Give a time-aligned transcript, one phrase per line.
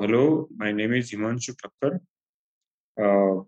[0.00, 1.98] Hello, my name is Himanshu Thakkar.
[3.04, 3.42] Uh,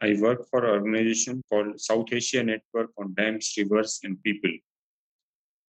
[0.00, 4.50] I work for an organization called South Asia Network on Dams, Rivers, and People.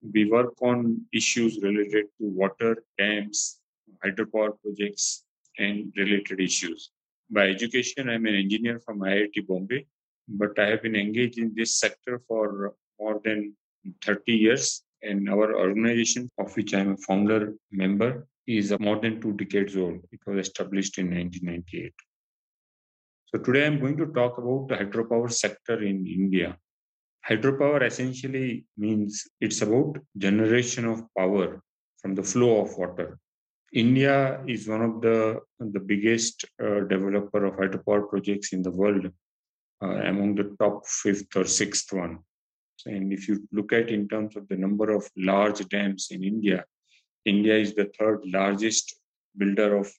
[0.02, 3.60] We work on issues related to water, dams,
[4.04, 5.26] hydropower projects,
[5.60, 6.90] and related issues.
[7.30, 9.86] By education, I'm an engineer from IIT Bombay,
[10.28, 13.56] but I have been engaged in this sector for more than
[14.04, 14.82] 30 years.
[15.04, 20.02] And our organization, of which I'm a founder member, is more than two decades old.
[20.12, 21.94] It was established in 1998.
[23.28, 26.58] So today I'm going to talk about the hydropower sector in India.
[27.28, 31.62] Hydropower essentially means it's about generation of power
[31.98, 33.18] from the flow of water.
[33.74, 39.12] India is one of the, the biggest uh, developer of hydropower projects in the world,
[39.84, 42.20] uh, among the top fifth or sixth one.
[42.86, 46.64] And if you look at in terms of the number of large dams in India,
[47.26, 48.96] India is the third largest
[49.38, 49.92] builder of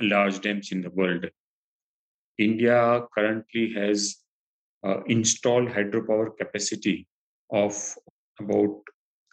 [0.00, 1.26] large dams in the world.
[2.38, 4.16] India currently has
[4.84, 7.06] uh, installed hydropower capacity
[7.50, 7.74] of
[8.38, 8.80] about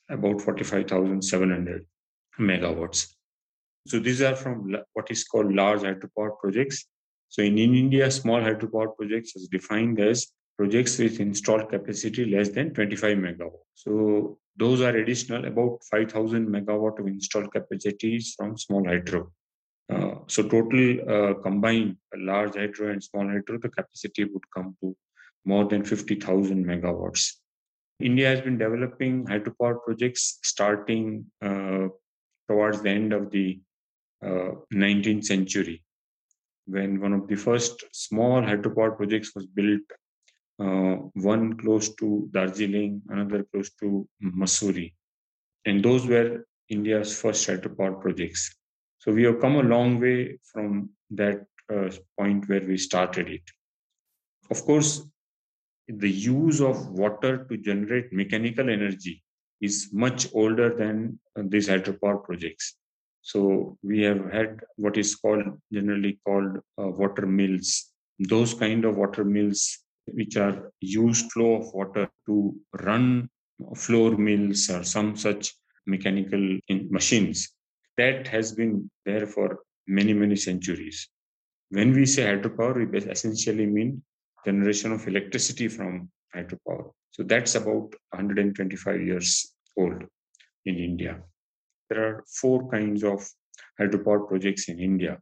[0.09, 1.86] about 45,700
[2.39, 3.14] megawatts.
[3.88, 6.86] So these are from what is called large hydropower projects.
[7.30, 10.27] So in, in India, small hydropower projects is defined as
[10.58, 13.67] projects with installed capacity less than 25 megawatts.
[13.75, 19.31] So those are additional about 5,000 megawatt of installed capacities from small hydro.
[19.89, 24.95] Uh, so total uh, combined large hydro and small hydro, the capacity would come to
[25.45, 27.33] more than 50,000 megawatts.
[27.99, 31.88] India has been developing hydropower projects starting uh,
[32.49, 33.59] towards the end of the
[34.23, 35.83] 19th uh, century,
[36.66, 39.81] when one of the first small hydropower projects was built
[40.58, 44.94] one close to Darjeeling, another close to Mussoorie.
[45.66, 48.55] And those were India's first hydropower projects.
[48.99, 53.44] So we have come a long way from that uh, point where we started it.
[54.49, 55.03] Of course,
[55.88, 59.23] the use of water to generate mechanical energy
[59.61, 62.76] is much older than uh, these hydropower projects.
[63.21, 67.92] So we have had what is called generally called uh, water mills.
[68.20, 69.80] Those kind of water mills
[70.13, 73.29] which are used flow of water to run
[73.75, 75.53] floor mills or some such
[75.85, 77.49] mechanical machines.
[77.97, 81.09] That has been there for many, many centuries.
[81.69, 84.03] When we say hydropower, we essentially mean
[84.45, 86.91] generation of electricity from hydropower.
[87.11, 90.03] So that's about 125 years old
[90.65, 91.21] in India.
[91.89, 93.27] There are four kinds of
[93.79, 95.19] hydropower projects in India.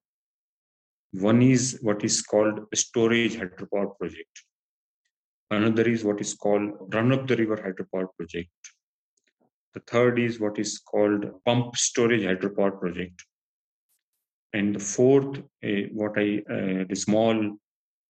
[1.13, 4.43] One is what is called storage hydropower project.
[5.51, 8.49] Another is what is called run of the river hydropower project.
[9.73, 13.23] The third is what is called pump storage hydropower project.
[14.53, 17.35] And the fourth, uh, what I uh, the small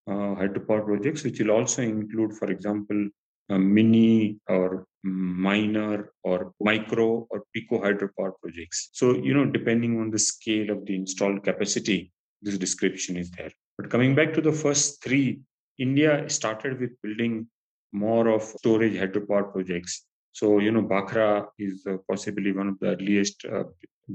[0.07, 3.09] uh, hydropower projects, which will also include, for example,
[3.50, 8.90] mini or minor or micro or pico hydropower projects.
[8.94, 13.52] So, you know, depending on the scale of the installed capacity, this description is there.
[13.78, 15.41] But coming back to the first three
[15.77, 17.47] India started with building
[17.91, 20.05] more of storage hydropower projects.
[20.31, 23.63] So, you know, Bhakra is uh, possibly one of the earliest uh,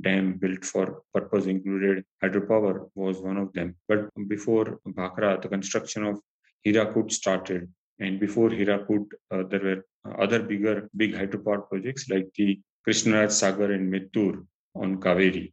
[0.03, 3.75] dam built for purpose included hydropower was one of them.
[3.89, 6.21] But before Bhakra, the construction of
[6.67, 7.69] Hirakud started.
[7.99, 9.85] And before Hirakud, uh, there were
[10.19, 15.53] other bigger, big hydropower projects like the Krishnaraj Sagar and Mettur on Kaveri.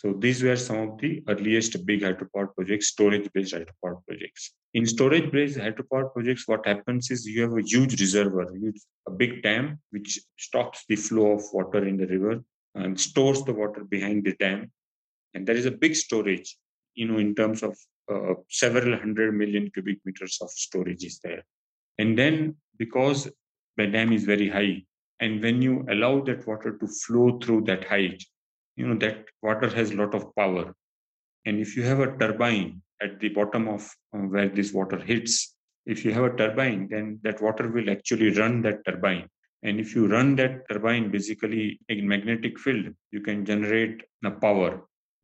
[0.00, 4.52] So these were some of the earliest big hydropower projects, storage-based hydropower projects.
[4.72, 8.46] In storage-based hydropower projects, what happens is you have a huge reservoir,
[9.08, 12.44] a big dam which stops the flow of water in the river
[12.76, 14.70] and stores the water behind the dam.
[15.34, 16.56] And there is a big storage,
[16.94, 17.76] you know, in terms of
[18.08, 21.42] uh, several hundred million cubic meters of storage is there.
[21.98, 23.28] And then because
[23.76, 24.84] the dam is very high,
[25.18, 28.22] and when you allow that water to flow through that height,
[28.78, 30.64] you know that water has a lot of power.
[31.44, 33.82] And if you have a turbine at the bottom of
[34.14, 35.54] uh, where this water hits
[35.86, 39.26] if you have a turbine then that water will actually run that turbine.
[39.62, 44.70] And if you run that turbine basically in magnetic field you can generate the power.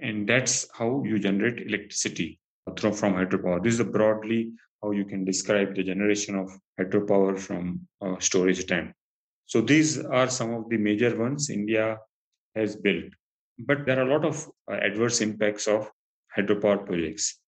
[0.00, 2.40] And that's how you generate electricity
[2.76, 3.62] through from hydropower.
[3.62, 4.52] This is broadly
[4.82, 7.86] how you can describe the generation of hydropower from
[8.20, 8.92] storage dam
[9.46, 11.98] so these are some of the major ones india
[12.56, 13.10] has built
[13.58, 15.90] but there are a lot of uh, adverse impacts of
[16.36, 17.40] hydropower projects.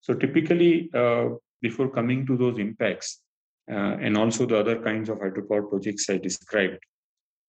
[0.00, 1.30] So typically, uh,
[1.62, 3.22] before coming to those impacts,
[3.70, 6.78] uh, and also the other kinds of hydropower projects I described,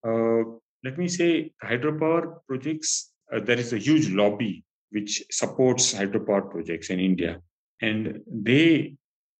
[0.08, 0.44] uh,
[0.84, 6.90] let me say hydropower projects, uh, there is a huge lobby which supports hydropower projects
[6.90, 7.42] in India.
[7.82, 8.96] And they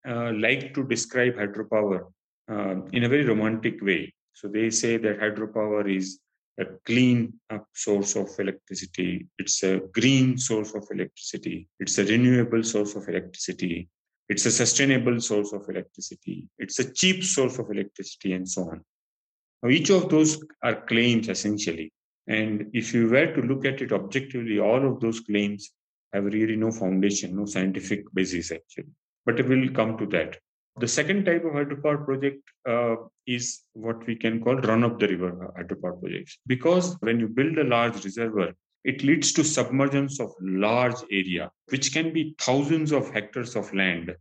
[0.08, 2.12] uh, like to describe hydropower
[2.94, 4.14] in a very romantic way.
[4.34, 6.20] So they say that hydropower is
[6.60, 7.34] a clean
[7.74, 13.88] source of electricity, it's a green source of electricity, it's a renewable source of electricity,
[14.30, 18.84] it's a sustainable source of electricity, it's a cheap source of electricity, and so on.
[19.62, 21.92] Now, each of those are claims essentially.
[22.28, 25.72] And if you were to look at it objectively, all of those claims
[26.14, 28.92] have really no foundation, no scientific basis actually.
[29.26, 30.38] But we'll come to that.
[30.80, 32.96] The second type of hydropower project uh,
[33.26, 36.38] is what we can call run of the river hydropower projects.
[36.46, 38.52] Because when you build a large reservoir,
[38.84, 44.16] it leads to submergence of large area, which can be thousands of hectares of land,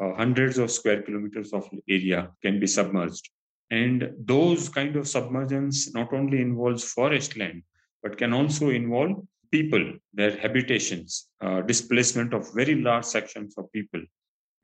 [0.00, 3.30] uh, hundreds of square kilometers of area can be submerged.
[3.70, 7.62] And those kind of submergence not only involves forest land,
[8.02, 14.02] but can also involve people, their habitations, uh, displacement of very large sections of people.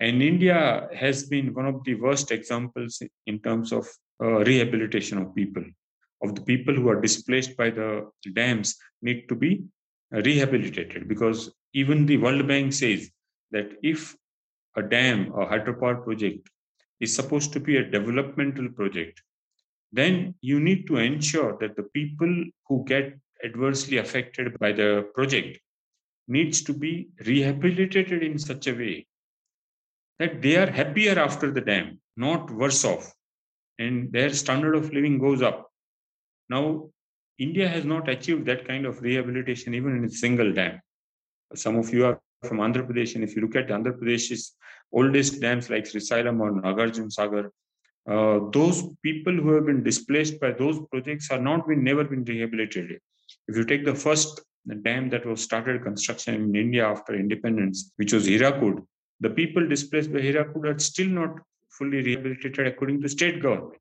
[0.00, 3.88] And India has been one of the worst examples in terms of
[4.22, 5.64] uh, rehabilitation of people.
[6.22, 9.64] Of the people who are displaced by the dams need to be
[10.10, 13.10] rehabilitated because even the World Bank says
[13.50, 14.16] that if
[14.76, 16.48] a dam or hydropower project
[17.00, 19.22] is supposed to be a developmental project,
[19.92, 25.58] then you need to ensure that the people who get adversely affected by the project
[26.26, 29.06] needs to be rehabilitated in such a way
[30.18, 33.12] that they are happier after the dam, not worse off,
[33.78, 35.70] and their standard of living goes up.
[36.50, 36.90] Now,
[37.38, 40.80] India has not achieved that kind of rehabilitation even in a single dam.
[41.54, 44.56] Some of you are from Andhra Pradesh, and if you look at Andhra Pradesh's
[44.92, 47.52] oldest dams like Srisailam or Nagarjun Sagar,
[48.10, 52.24] uh, those people who have been displaced by those projects are not been never been
[52.24, 52.98] rehabilitated.
[53.46, 54.40] If you take the first
[54.82, 58.82] dam that was started construction in India after independence, which was Hirakud,
[59.20, 61.38] the people displaced by Hirakud are still not
[61.70, 63.80] fully rehabilitated according to state government.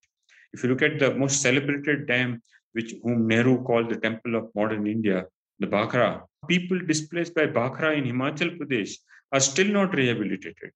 [0.54, 2.42] If you look at the most celebrated dam,
[2.74, 5.26] which whom Nehru called the temple of modern India,
[5.60, 8.94] the Bhakra, people displaced by Bhakra in Himachal Pradesh
[9.32, 10.72] are still not rehabilitated.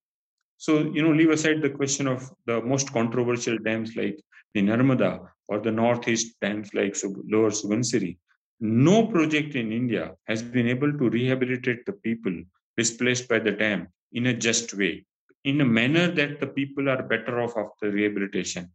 [0.57, 4.19] So, you know, leave aside the question of the most controversial dams like
[4.53, 8.17] the Narmada or the northeast dams like Lower Subansiri.
[8.59, 12.43] No project in India has been able to rehabilitate the people
[12.77, 15.05] displaced by the dam in a just way,
[15.43, 18.71] in a manner that the people are better off after rehabilitation.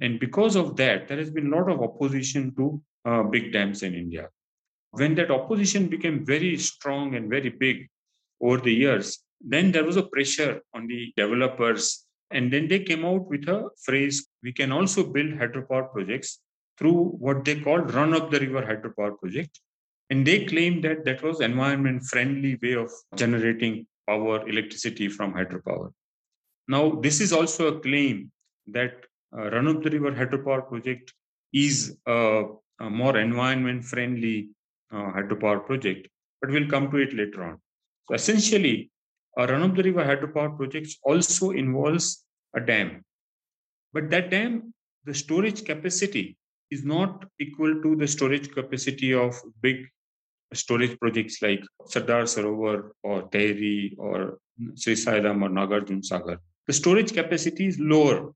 [0.00, 3.82] And because of that, there has been a lot of opposition to uh, big dams
[3.82, 4.28] in India.
[4.90, 7.88] When that opposition became very strong and very big
[8.40, 12.04] over the years, then there was a pressure on the developers.
[12.30, 16.40] And then they came out with a phrase we can also build hydropower projects
[16.78, 19.60] through what they called run of the river hydropower project.
[20.10, 25.90] And they claimed that that was environment friendly way of generating power, electricity from hydropower.
[26.68, 28.30] Now, this is also a claim
[28.68, 28.94] that
[29.36, 31.12] uh, the River hydropower project
[31.52, 32.44] is a,
[32.80, 34.50] a more environment friendly
[34.92, 36.08] uh, hydropower project,
[36.40, 37.60] but we'll come to it later on.
[38.08, 38.90] So, essentially,
[39.36, 42.24] a Run the River hydropower project also involves
[42.54, 43.04] a dam.
[43.92, 44.72] But that dam,
[45.04, 46.36] the storage capacity
[46.70, 49.86] is not equal to the storage capacity of big
[50.56, 54.38] storage projects like Sardar Sarovar or Tehri or
[54.74, 56.38] Srisailam or Nagarjun Sagar.
[56.66, 58.32] The storage capacity is lower.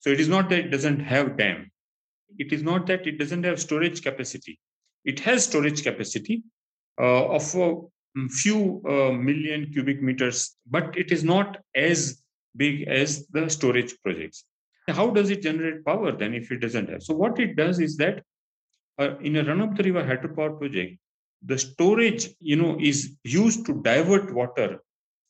[0.00, 1.70] So it is not that it doesn't have dam.
[2.38, 4.58] It is not that it doesn't have storage capacity.
[5.04, 6.42] It has storage capacity
[7.00, 12.22] uh, of a few uh, million cubic meters, but it is not as
[12.56, 14.44] big as the storage projects.
[14.88, 17.02] How does it generate power then if it doesn't have?
[17.02, 18.22] So what it does is that
[18.98, 20.98] uh, in a run-of-the-river hydropower project,
[21.44, 24.82] the storage you know is used to divert water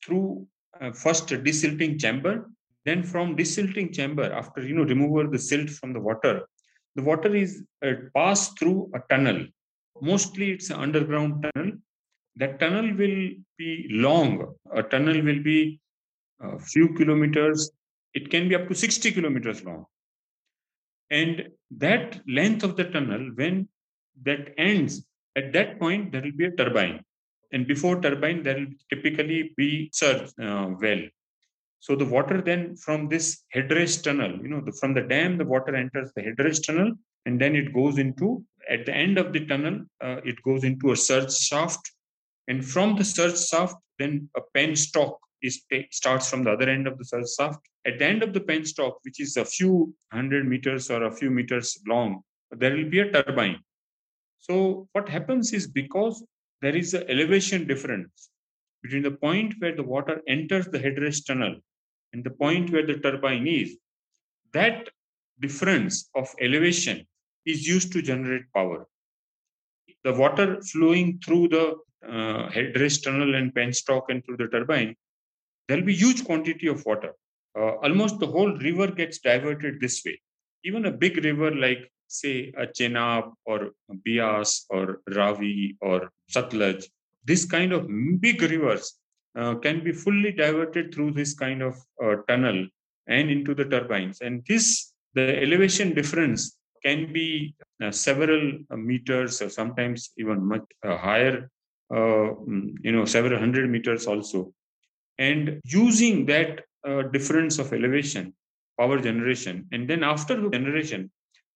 [0.04, 0.46] through
[0.80, 2.50] uh, first desilting chamber
[2.84, 6.42] then from desilting chamber after you know removal the silt from the water
[6.96, 9.46] the water is uh, passed through a tunnel.
[10.00, 11.72] Mostly it's an underground tunnel.
[12.36, 14.54] That tunnel will be long.
[14.74, 15.80] A tunnel will be
[16.40, 17.70] a few kilometers.
[18.14, 19.86] It can be up to 60 kilometers long.
[21.10, 21.48] And
[21.78, 23.68] that length of the tunnel when
[24.22, 25.04] that ends
[25.36, 27.04] at that point, there will be a turbine.
[27.52, 31.02] And before turbine, there will typically be surge uh, well.
[31.80, 35.44] So the water then from this headrace tunnel, you know, the, from the dam, the
[35.44, 36.92] water enters the headrace tunnel,
[37.26, 40.92] and then it goes into at the end of the tunnel, uh, it goes into
[40.92, 41.90] a surge shaft,
[42.48, 46.98] and from the surge shaft, then a penstock is starts from the other end of
[46.98, 47.60] the surge shaft.
[47.86, 51.30] At the end of the penstock, which is a few hundred meters or a few
[51.30, 53.58] meters long, there will be a turbine
[54.40, 56.24] so what happens is because
[56.62, 58.30] there is an elevation difference
[58.82, 61.56] between the point where the water enters the headrace tunnel
[62.12, 63.76] and the point where the turbine is.
[64.52, 64.88] That
[65.40, 67.06] difference of elevation
[67.46, 68.86] is used to generate power.
[70.04, 74.96] The water flowing through the uh, headrace tunnel and penstock and through the turbine,
[75.68, 77.12] there'll be huge quantity of water.
[77.56, 80.20] Uh, almost the whole river gets diverted this way.
[80.64, 83.70] Even a big river like, say, a Chenab or
[84.04, 86.84] Beas or Ravi or Satluj,
[87.24, 87.88] this kind of
[88.20, 88.98] big rivers
[89.36, 92.66] uh, can be fully diverted through this kind of uh, tunnel
[93.06, 94.20] and into the turbines.
[94.20, 100.96] And this, the elevation difference can be uh, several meters or sometimes even much uh,
[100.96, 101.50] higher,
[101.92, 104.52] uh, mm, you know, several hundred meters also.
[105.18, 108.34] And using that uh, difference of elevation,
[108.78, 111.10] power generation, and then after the generation,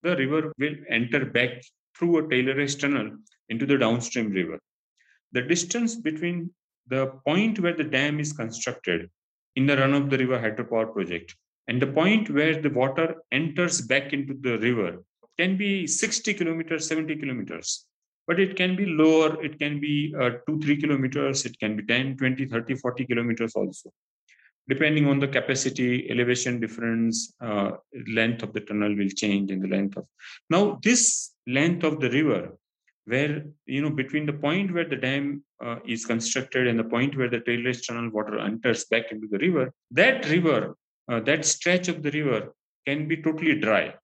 [0.05, 1.63] the river will enter back
[1.97, 3.09] through a tailrace tunnel
[3.49, 4.59] into the downstream river.
[5.33, 6.51] The distance between
[6.87, 9.11] the point where the dam is constructed
[9.57, 11.35] in the run of the river hydropower project
[11.69, 15.03] and the point where the water enters back into the river
[15.39, 17.87] can be 60 kilometers 70 kilometers
[18.27, 21.85] but it can be lower it can be uh, 2 3 kilometers it can be
[21.85, 23.91] 10 20 30 40 kilometers also
[24.69, 27.71] depending on the capacity elevation difference uh,
[28.09, 30.07] length of the tunnel will change in the length of
[30.51, 32.43] now this length of the river
[33.07, 37.17] where you know between the point where the dam uh, is constructed and the point
[37.17, 40.75] where the tailrace tunnel water enters back into the river that river
[41.09, 42.55] uh, that stretch of the river
[42.87, 43.95] can be totally dry.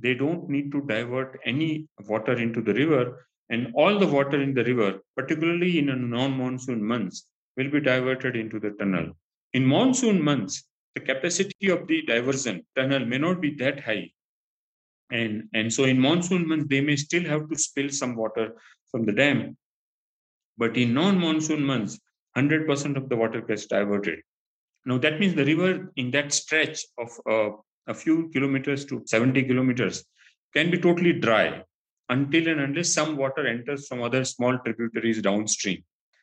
[0.00, 4.54] They don't need to divert any water into the river and all the water in
[4.54, 9.16] the river particularly in a non-monsoon months will be diverted into the tunnel
[9.54, 14.10] in monsoon months the capacity of the diversion tunnel may not be that high.
[15.10, 18.46] And and so in monsoon months they may still have to spill some water
[18.90, 19.56] from the dam.
[20.56, 21.98] But in non-monsoon months
[22.36, 24.20] 100% of the water gets diverted.
[24.86, 27.56] Now that means the river in that stretch of uh,
[27.86, 30.04] a few kilometers to 70 kilometers
[30.54, 31.62] can be totally dry
[32.08, 35.82] until and unless some water enters from other small tributaries downstream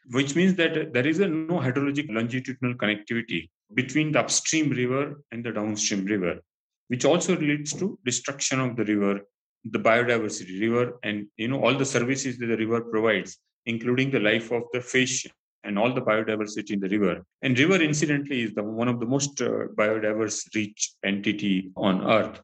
[0.10, 5.43] which means that there is a no hydrologic longitudinal connectivity between the upstream river and
[5.43, 6.39] the downstream river
[6.88, 9.22] which also leads to destruction of the river
[9.65, 14.20] the biodiversity river and you know all the services that the river provides including the
[14.20, 15.27] life of the fish
[15.63, 17.24] and all the biodiversity in the river.
[17.41, 22.41] And river incidentally is the one of the most uh, biodiverse rich entity on earth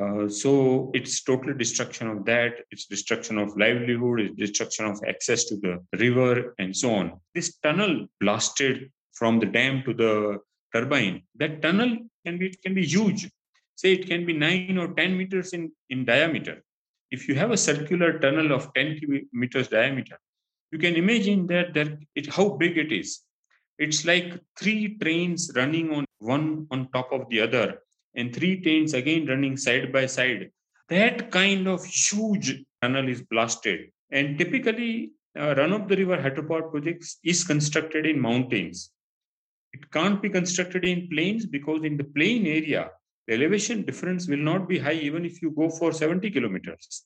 [0.00, 5.44] uh, so it's total destruction of that it's destruction of livelihood it's destruction of access
[5.44, 10.38] to the river and so on this tunnel blasted from the dam to the
[10.74, 11.90] turbine that tunnel
[12.24, 13.28] can be can be huge
[13.82, 16.62] say it can be 9 or 10 meters in, in diameter.
[17.10, 19.00] If you have a circular tunnel of 10
[19.32, 20.18] meters diameter,
[20.70, 23.20] you can imagine that there, it, how big it is.
[23.78, 27.80] It's like three trains running on one on top of the other,
[28.14, 30.50] and three trains again running side by side.
[30.88, 33.90] That kind of huge tunnel is blasted.
[34.10, 38.90] And typically, uh, run of the river hydropower projects is constructed in mountains.
[39.72, 42.90] It can't be constructed in plains because in the plain area,
[43.26, 47.04] the elevation difference will not be high even if you go for 70 kilometers.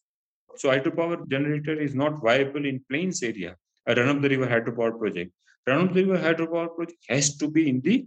[0.57, 5.33] So hydropower generator is not viable in plains area, a run-of-the-river hydropower project.
[5.67, 8.07] Run-of-the-river hydropower project has to be in the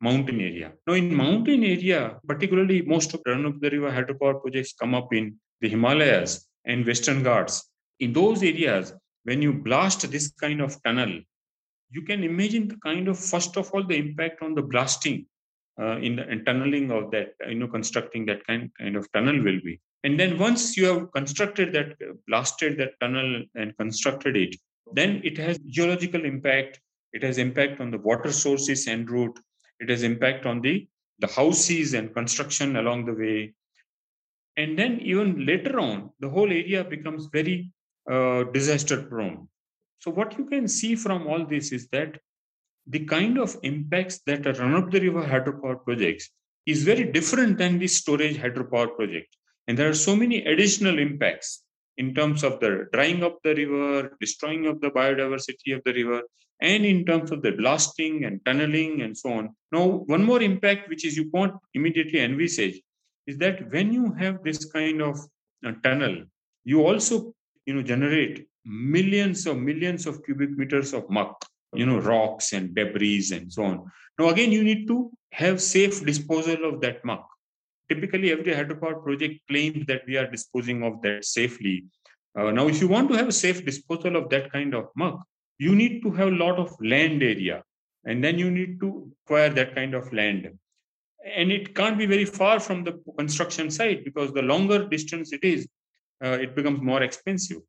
[0.00, 0.72] mountain area.
[0.86, 6.46] Now in mountain area, particularly most of run-of-the-river hydropower projects come up in the Himalayas
[6.64, 7.70] and Western Ghats.
[8.00, 8.92] In those areas,
[9.24, 11.20] when you blast this kind of tunnel,
[11.90, 15.26] you can imagine the kind of, first of all, the impact on the blasting
[15.80, 19.60] uh, in the tunneling of that, you know, constructing that kind, kind of tunnel will
[19.64, 19.80] be.
[20.04, 24.56] And then once you have constructed that, uh, blasted that tunnel and constructed it,
[24.92, 26.80] then it has geological impact.
[27.12, 29.38] It has impact on the water sources and route.
[29.80, 33.54] It has impact on the, the houses and construction along the way.
[34.56, 37.72] And then even later on, the whole area becomes very
[38.10, 39.48] uh, disaster prone.
[39.98, 42.18] So what you can see from all this is that
[42.86, 46.30] the kind of impacts that a run-of-the-river hydropower projects
[46.64, 49.36] is very different than the storage hydropower project.
[49.66, 51.64] And there are so many additional impacts
[51.96, 56.22] in terms of the drying of the river, destroying of the biodiversity of the river,
[56.60, 59.54] and in terms of the blasting and tunneling and so on.
[59.72, 62.80] Now, one more impact which is you can't immediately envisage
[63.26, 65.18] is that when you have this kind of
[65.66, 66.24] uh, tunnel,
[66.64, 67.34] you also
[67.66, 71.44] you know generate millions of millions of cubic meters of muck
[71.74, 73.90] you know rocks and debris and so on.
[74.18, 77.28] Now again you need to have safe disposal of that muck.
[77.88, 81.84] Typically every hydropower project claims that we are disposing of that safely.
[82.36, 85.24] Uh, now, if you want to have a safe disposal of that kind of muck,
[85.58, 87.62] you need to have a lot of land area,
[88.04, 90.50] and then you need to acquire that kind of land.
[91.34, 95.42] And it can't be very far from the construction site because the longer distance it
[95.42, 95.66] is,
[96.24, 97.62] uh, it becomes more expensive.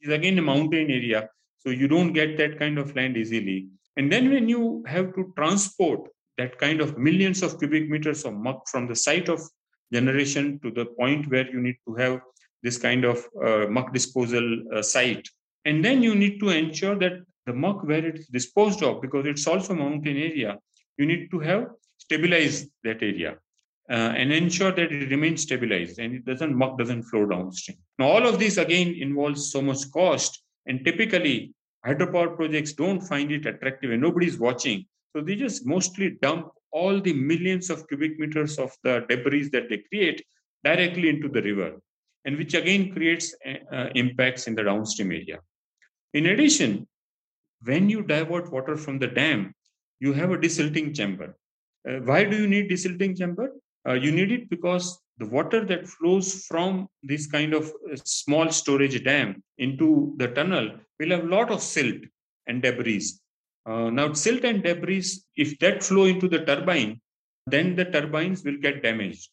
[0.00, 1.28] It's again a mountain area,
[1.58, 3.68] so you don't get that kind of land easily.
[3.96, 8.34] And then when you have to transport that kind of millions of cubic meters of
[8.34, 9.40] muck from the site of
[9.92, 12.20] generation to the point where you need to have
[12.62, 15.26] this kind of uh, muck disposal uh, site.
[15.66, 19.46] And then you need to ensure that the muck where it's disposed of, because it's
[19.46, 20.58] also a mountain area,
[20.96, 21.66] you need to have
[21.98, 23.32] stabilize that area
[23.90, 27.78] uh, and ensure that it remains stabilized and it doesn't muck doesn't flow downstream.
[27.98, 31.52] Now all of this again involves so much cost, and typically
[31.86, 34.86] hydropower projects don't find it attractive and nobody's watching.
[35.14, 39.68] So they just mostly dump all the millions of cubic meters of the debris that
[39.68, 40.24] they create
[40.62, 41.80] directly into the river
[42.24, 43.34] and which again creates
[43.72, 45.38] uh, impacts in the downstream area.
[46.18, 46.86] In addition,
[47.68, 49.52] when you divert water from the dam,
[50.00, 51.36] you have a desilting chamber.
[51.86, 53.50] Uh, why do you need desilting chamber?
[53.86, 58.50] Uh, you need it because the water that flows from this kind of uh, small
[58.50, 62.00] storage dam into the tunnel will have a lot of silt
[62.46, 63.10] and debris.
[63.66, 66.98] Uh, now, silt and debris, if that flow into the turbine,
[67.46, 69.28] then the turbines will get damaged.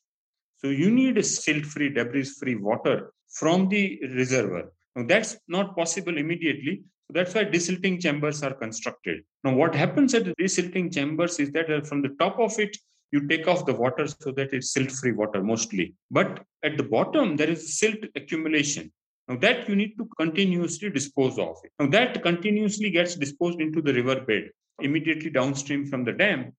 [0.58, 4.66] So you need a silt-free, debris-free water from the reservoir.
[4.96, 6.84] Now that's not possible immediately.
[7.08, 9.24] So that's why desilting chambers are constructed.
[9.44, 12.76] Now what happens at the desilting chambers is that uh, from the top of it,
[13.12, 15.94] you take off the water so that it's silt-free water mostly.
[16.10, 18.92] But at the bottom, there is silt accumulation.
[19.28, 21.72] Now that you need to continuously dispose of it.
[21.80, 26.54] Now that continuously gets disposed into the river bed immediately downstream from the dam,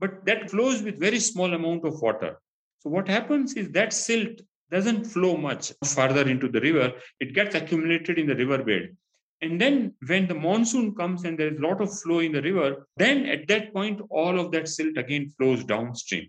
[0.00, 2.40] but that flows with very small amount of water.
[2.80, 4.40] So what happens is that silt
[4.74, 6.92] doesn't flow much further into the river.
[7.20, 8.96] It gets accumulated in the riverbed.
[9.40, 12.42] And then when the monsoon comes and there is a lot of flow in the
[12.42, 16.28] river, then at that point, all of that silt again flows downstream.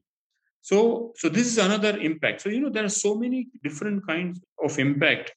[0.61, 2.41] So, so this is another impact.
[2.41, 5.31] So, you know, there are so many different kinds of impact.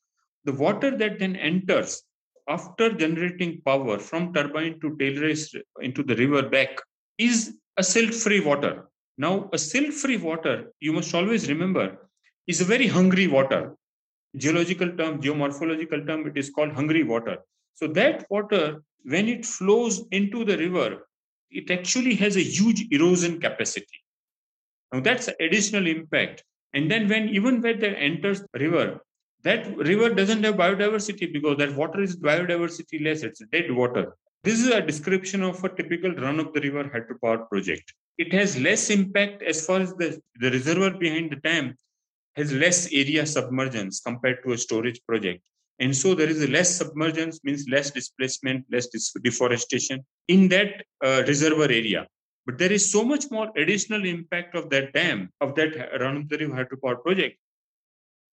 [0.45, 2.03] The water that then enters
[2.49, 6.81] after generating power from turbine to tail race into the river back
[7.19, 8.89] is a silt-free water.
[9.19, 12.08] Now, a silt-free water, you must always remember,
[12.49, 13.77] is a very hungry water.
[14.37, 17.37] Geological term, geomorphological term, it is called hungry water.
[17.75, 21.07] So that water, when it flows into the river,
[21.51, 24.01] it actually has a huge erosion capacity.
[24.93, 26.43] Now that's additional impact.
[26.75, 29.01] And then when even when that enters the river,
[29.45, 33.23] that river doesn't have biodiversity because that water is biodiversity less.
[33.23, 34.17] It's dead water.
[34.43, 38.59] This is a description of a typical run of the river hydropower project it has
[38.59, 41.77] less impact as far as the, the reservoir behind the dam
[42.39, 45.43] has less area submergence compared to a storage project.
[45.81, 48.89] And so there is less submergence means less displacement, less
[49.23, 52.07] deforestation in that uh, reservoir area.
[52.47, 56.55] But there is so much more additional impact of that dam, of that the river
[56.55, 57.39] hydropower project.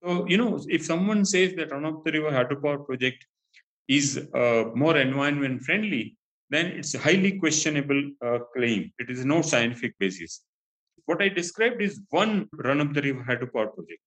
[0.04, 3.26] So, you know, if someone says that the river hydropower project
[3.88, 6.18] is uh, more environment friendly,
[6.50, 8.92] then it's a highly questionable uh, claim.
[9.00, 10.42] It is no scientific basis.
[11.06, 14.02] What I described is one run of the river hydropower project.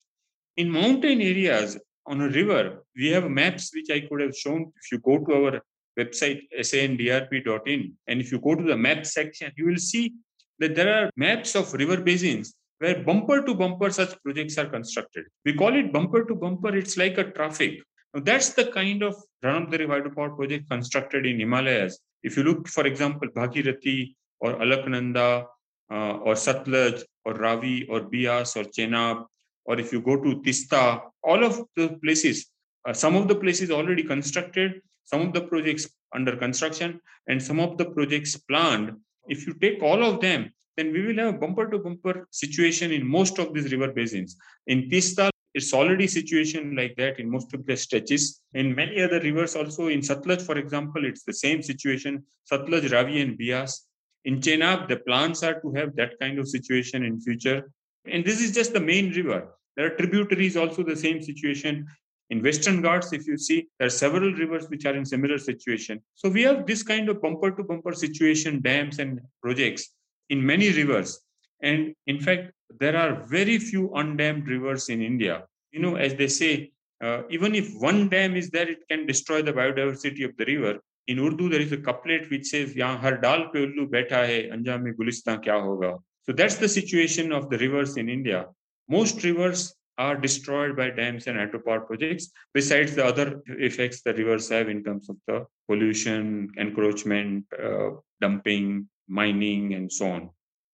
[0.57, 4.73] In mountain areas on a river, we have maps which I could have shown.
[4.83, 5.61] If you go to our
[5.99, 10.15] website, sandrp.in, and if you go to the map section, you will see
[10.59, 15.27] that there are maps of river basins where bumper to bumper such projects are constructed.
[15.45, 17.81] We call it bumper to bumper, it's like a traffic.
[18.15, 22.37] Now, that's the kind of run of the river hydropower project constructed in Himalayas if
[22.37, 25.47] you look, for example, Bhagirathi or Alaknanda
[25.91, 29.25] uh, or Satluj or Ravi or Beas or Chenab,
[29.65, 32.47] or if you go to Tista, all of the places,
[32.87, 37.61] uh, some of the places already constructed, some of the projects under construction, and some
[37.61, 38.93] of the projects planned.
[39.29, 42.93] If you take all of them, then we will have a bumper to bumper situation
[42.93, 44.37] in most of these river basins.
[44.67, 48.41] In Tista, it's already situation like that in most of the stretches.
[48.55, 52.25] In many other rivers also, in Satluj, for example, it's the same situation.
[52.51, 53.88] Satluj, Ravi and Beas.
[54.25, 57.71] In Chenab, the plans are to have that kind of situation in future.
[58.07, 59.55] And this is just the main river.
[59.77, 61.87] There are tributaries also the same situation.
[62.31, 66.03] In Western Ghats, if you see, there are several rivers which are in similar situation.
[66.15, 69.95] So we have this kind of bumper to bumper situation, dams and projects
[70.29, 71.21] in many rivers.
[71.63, 75.45] And in fact, there are very few undammed rivers in India.
[75.73, 79.43] You know, as they say, uh, even if one dam is there, it can destroy
[79.43, 80.81] the biodiversity of the river.
[81.09, 84.41] In Urdu, there is a couplet which says, "Yahan har dal pe ullu baitha hai,
[84.55, 88.47] anjam mein kya hoga." So that's the situation of the rivers in India.
[88.89, 94.49] Most rivers are destroyed by dams and hydropower projects, besides the other effects the rivers
[94.51, 97.91] have in terms of the pollution, encroachment, uh,
[98.21, 100.31] dumping, mining, and so on.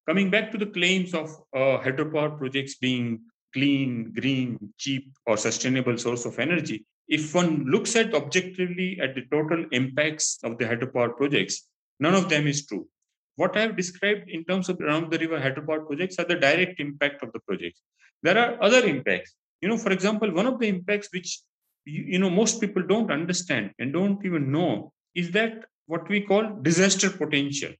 [0.08, 3.20] Coming back to the claims of uh, hydropower projects being
[3.54, 9.22] clean, green, cheap, or sustainable source of energy, if one looks at objectively at the
[9.30, 11.68] total impacts of the hydropower projects,
[12.00, 12.88] none of them is true.
[13.36, 16.80] What I have described in terms of around the river hydropower projects are the direct
[16.80, 17.80] impact of the projects.
[18.22, 19.34] There are other impacts.
[19.60, 21.40] You know, for example, one of the impacts which
[21.84, 26.58] you, know most people don't understand and don't even know is that what we call
[26.62, 27.72] disaster potential.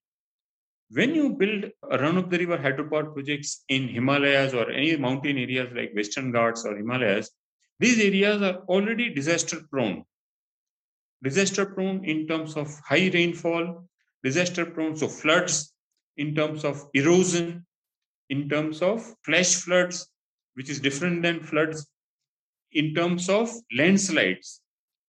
[0.91, 5.39] When you build a run of the river hydropower projects in Himalayas or any mountain
[5.39, 7.31] areas like Western Ghats or Himalayas,
[7.81, 10.05] these areas are already disaster prone.
[11.23, 13.89] Disaster prone in terms of high rainfall,
[14.23, 15.73] disaster prone, so floods,
[16.17, 17.67] in terms of erosion,
[18.31, 20.09] in terms of flash floods,
[20.55, 21.87] which is different than floods,
[22.73, 24.61] in terms of landslides.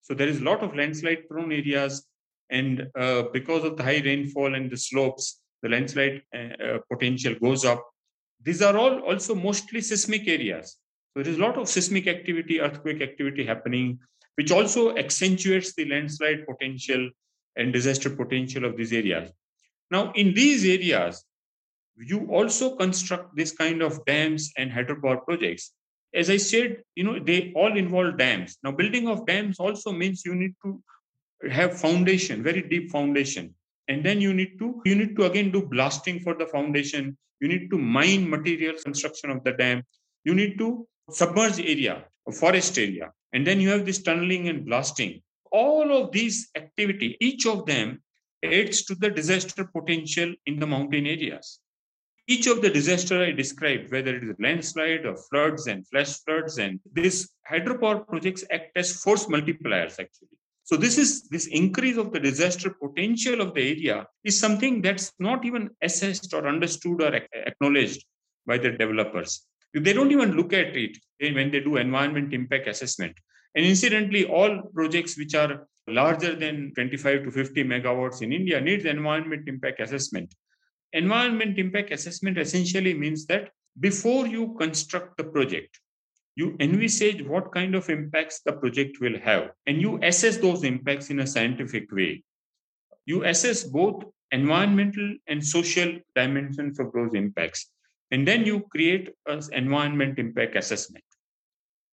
[0.01, 2.05] So there is a lot of landslide prone areas,
[2.49, 7.35] and uh, because of the high rainfall and the slopes, the landslide uh, uh potential
[7.41, 7.83] goes up.
[8.41, 10.77] These are all also mostly seismic areas.
[11.15, 13.99] So there is a lot of seismic activity, earthquake activity happening,
[14.35, 17.09] which also accentuates the landslide potential
[17.55, 19.31] and disaster potential of these areas.
[19.91, 21.23] Now, in these areas,
[21.97, 25.71] you also construct this kind of dams and hydropower projects.
[26.13, 28.57] As I said, you know, they all involve dams.
[28.61, 30.81] Now, building of dams also means you need to
[31.49, 33.53] have foundation, very deep foundation.
[33.87, 37.17] And then you need to you need to again do blasting for the foundation.
[37.39, 39.83] You need to mine materials construction of the dam.
[40.23, 43.11] You need to submerged area, a forest area.
[43.33, 45.21] And then you have this tunneling and blasting.
[45.51, 48.01] All of these activity, each of them
[48.43, 51.59] adds to the disaster potential in the mountain areas.
[52.27, 56.57] Each of the disaster I described, whether it is landslide or floods and flash floods,
[56.57, 60.37] and these hydropower projects act as force multipliers actually.
[60.63, 65.13] So this is this increase of the disaster potential of the area is something that's
[65.19, 68.03] not even assessed or understood or acknowledged
[68.47, 69.45] by the developers.
[69.83, 73.17] They don't even look at it when they do environment impact assessment.
[73.55, 78.85] And incidentally, all projects which are larger than 25 to 50 megawatts in India needs
[78.85, 80.33] environment impact assessment.
[80.93, 85.79] Environment impact assessment essentially means that before you construct the project,
[86.37, 91.09] you envisage what kind of impacts the project will have, and you assess those impacts
[91.09, 92.23] in a scientific way.
[93.05, 97.69] You assess both environmental and social dimensions of those impacts
[98.11, 101.03] and then you create an environment impact assessment.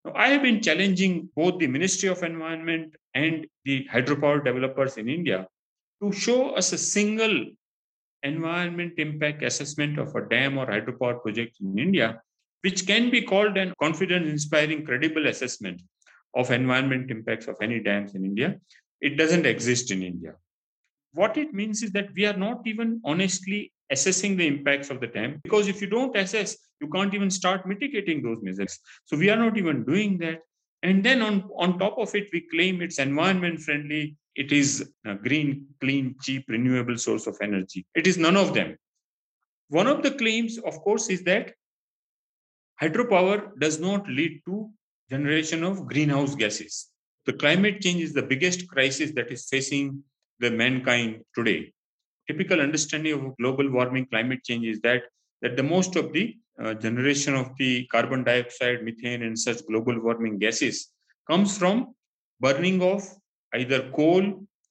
[0.05, 5.09] Now, I have been challenging both the Ministry of Environment and the hydropower developers in
[5.09, 5.47] India
[6.03, 7.47] to show us a single
[8.23, 12.21] environment impact assessment of a dam or hydropower project in India,
[12.63, 15.81] which can be called an confidence inspiring, credible assessment
[16.35, 18.59] of environment impacts of any dams in India.
[19.01, 20.35] It doesn't exist in India.
[21.15, 25.07] What it means is that we are not even honestly assessing the impacts of the
[25.07, 25.41] dam.
[25.45, 28.81] Because if you don't assess you can't even start mitigating those measures.
[29.05, 30.41] So we are not even doing that.
[30.83, 34.17] And then on on top of it we claim it's environment friendly.
[34.35, 34.71] It is
[35.05, 37.87] a green clean cheap renewable source of energy.
[37.95, 38.77] It is none of them.
[39.69, 41.53] One of the claims of course is that
[42.83, 44.71] hydropower does not lead to
[45.11, 46.89] generation of greenhouse gases.
[47.27, 50.03] The climate change is the biggest crisis that is facing
[50.41, 51.73] the mankind today
[52.29, 55.03] typical understanding of global warming climate change is that
[55.43, 59.99] that the most of the uh, generation of the carbon dioxide methane and such global
[60.01, 60.91] warming gases
[61.29, 61.95] comes from
[62.41, 63.03] burning of
[63.55, 64.25] either coal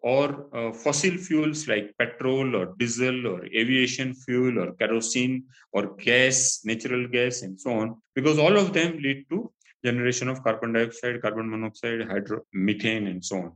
[0.04, 6.62] or uh, fossil fuels like petrol or diesel or aviation fuel or kerosene or gas
[6.64, 9.52] natural gas and so on because all of them lead to
[9.86, 13.52] generation of carbon dioxide carbon monoxide hydro methane and so on.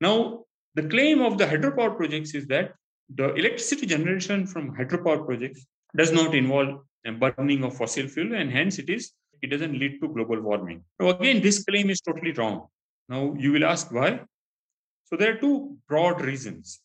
[0.00, 2.74] Now the claim of the hydropower projects is that
[3.08, 6.80] the electricity generation from hydropower projects does not involve
[7.20, 9.12] burning of fossil fuel and hence it is
[9.42, 10.84] it doesn't lead to global warming.
[11.00, 12.68] Now again this claim is totally wrong.
[13.08, 14.20] Now you will ask why?
[15.06, 16.80] So there are two broad reasons.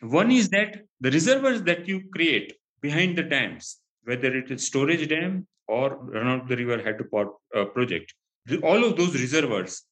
[0.00, 5.06] One is that the reservoirs that you create behind the dams whether it is storage
[5.08, 8.14] dam or run of the river hydropower uh, project
[8.62, 9.82] all of those reservoirs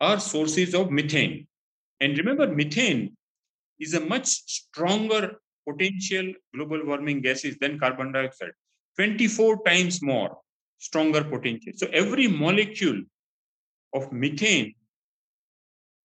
[0.00, 1.46] are sources of methane.
[2.00, 3.16] And remember methane
[3.78, 5.36] is a much stronger
[5.68, 8.52] potential global warming gases than carbon dioxide
[8.96, 10.38] 24 times more
[10.78, 13.00] stronger potential so every molecule
[13.94, 14.74] of methane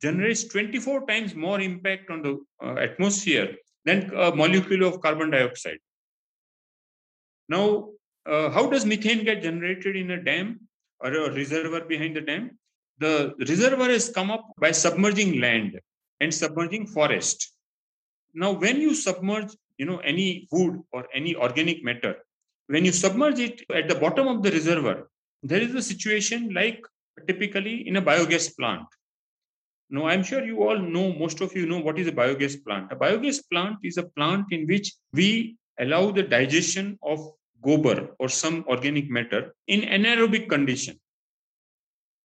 [0.01, 2.33] generates 24 times more impact on the
[2.63, 3.55] uh, atmosphere
[3.86, 5.79] than a molecule of carbon dioxide
[7.47, 7.89] now
[8.25, 10.59] uh, how does methane get generated in a dam
[11.03, 12.57] or a reservoir behind the dam.
[12.99, 15.79] The reservoir has come up by submerging land
[16.21, 17.52] and submerging forest.
[18.34, 22.15] Now, when you submerge, you know, any wood or any organic matter,
[22.67, 25.08] when you submerge it at the bottom of the reservoir,
[25.43, 26.84] there is a situation like
[27.28, 28.88] typically in a biogas plant.
[29.89, 32.91] Now, I'm sure you all know, most of you know what is a biogas plant.
[32.91, 37.19] A biogas plant is a plant in which we allow the digestion of
[37.63, 41.00] gobar or some organic matter in anaerobic condition.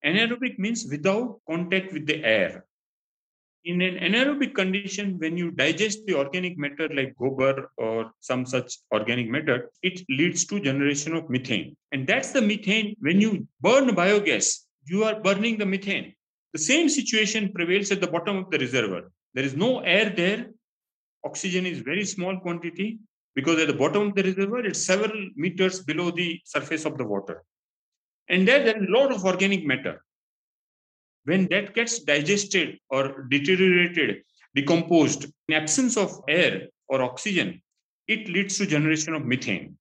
[0.05, 2.65] Anaerobic means without contact with the air.
[3.65, 8.79] In an anaerobic condition, when you digest the organic matter like gobar or some such
[8.93, 11.77] organic matter, it leads to generation of methane.
[11.93, 12.97] And that's the methane.
[13.01, 16.15] When you burn biogas, you are burning the methane.
[16.53, 19.11] The same situation prevails at the bottom of the reservoir.
[19.35, 20.47] There is no air there.
[21.25, 23.01] Oxygen is very small quantity
[23.35, 27.05] because at the bottom of the reservoir, it's several meters below the surface of the
[27.05, 27.45] water.
[28.29, 30.03] And there, there is a lot of organic matter.
[31.25, 34.23] When that gets digested or deteriorated,
[34.55, 37.61] decomposed, in absence of air or oxygen,
[38.07, 39.77] it leads to generation of methane.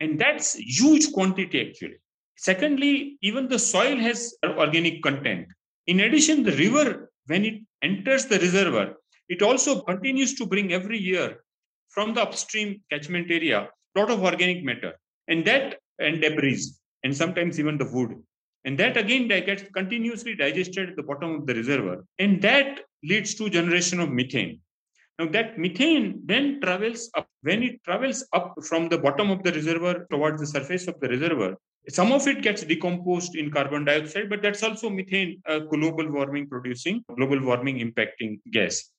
[0.00, 1.96] And that's huge quantity actually.
[2.36, 5.46] Secondly, even the soil has organic content.
[5.86, 8.94] In addition, the river, when it enters the reservoir,
[9.28, 11.44] it also continues to bring every year
[11.88, 14.92] from the upstream catchment area a lot of organic matter
[15.28, 16.64] and that and debris
[17.04, 18.20] and sometimes even the wood
[18.64, 23.34] and that again gets continuously digested at the bottom of the reservoir and that leads
[23.34, 24.58] to generation of methane
[25.18, 29.52] now that methane then travels up when it travels up from the bottom of the
[29.52, 31.54] reservoir towards the surface of the reservoir
[31.88, 36.48] some of it gets decomposed in carbon dioxide, but that's also methane, a global warming
[36.48, 38.90] producing, global warming impacting gas.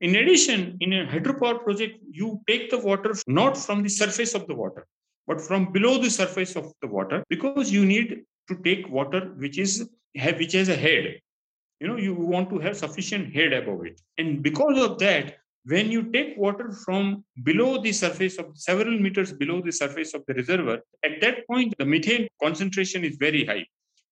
[0.00, 4.46] In addition, in a hydropower project, you take the water not from the surface of
[4.46, 4.86] the water,
[5.26, 9.58] but from below the surface of the water, because you need to take water which
[9.58, 11.18] is have which has a head.
[11.80, 15.90] You know, you want to have sufficient head above it, and because of that, when
[15.90, 20.34] you take water from below the surface of several meters below the surface of the
[20.34, 23.64] reservoir, at that point, the methane concentration is very high.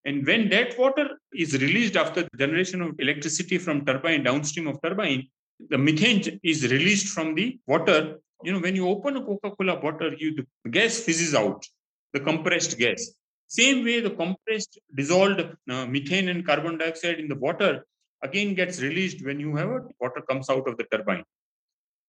[0.04, 4.80] And when that water is released after the generation of electricity from turbine, downstream of
[4.82, 5.28] turbine,
[5.70, 8.18] the methane is released from the water.
[8.44, 11.66] You know, when you open a Coca-Cola bottle, you the gas fizzes out,
[12.12, 13.10] the compressed gas.
[13.48, 17.84] Same way, the compressed dissolved uh, methane and carbon dioxide in the water
[18.22, 21.24] again gets released when you have a water comes out of the turbine.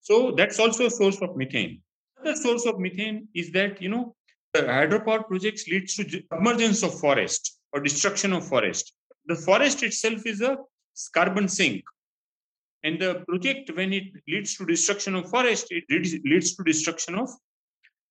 [0.02, 1.82] So that's also a source of methane.
[2.17, 4.15] Another source of methane is that, you know,
[4.54, 8.93] the hydropower projects leads to emergence of forest or destruction of forest.
[9.28, 10.58] The forest itself is a
[11.13, 11.84] carbon sink.
[12.84, 17.30] And the project, when it leads to destruction of forest, it leads to destruction of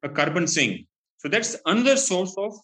[0.02, 0.86] a carbon sink.
[1.18, 2.54] So that's another source of